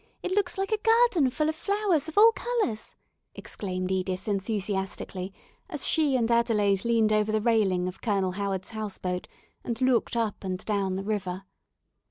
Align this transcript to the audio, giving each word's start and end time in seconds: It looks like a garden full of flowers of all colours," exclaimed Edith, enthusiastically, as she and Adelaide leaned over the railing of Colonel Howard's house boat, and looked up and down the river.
It 0.23 0.31
looks 0.31 0.57
like 0.57 0.71
a 0.71 0.79
garden 0.79 1.29
full 1.29 1.47
of 1.47 1.55
flowers 1.55 2.07
of 2.07 2.17
all 2.17 2.31
colours," 2.31 2.95
exclaimed 3.35 3.91
Edith, 3.91 4.27
enthusiastically, 4.27 5.31
as 5.69 5.85
she 5.85 6.15
and 6.17 6.31
Adelaide 6.31 6.83
leaned 6.83 7.13
over 7.13 7.31
the 7.31 7.39
railing 7.39 7.87
of 7.87 8.01
Colonel 8.01 8.31
Howard's 8.31 8.71
house 8.71 8.97
boat, 8.97 9.27
and 9.63 9.79
looked 9.79 10.15
up 10.17 10.43
and 10.43 10.57
down 10.65 10.95
the 10.95 11.03
river. 11.03 11.43